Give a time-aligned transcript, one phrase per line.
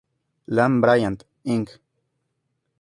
[0.47, 1.77] Lane Bryant, Inc.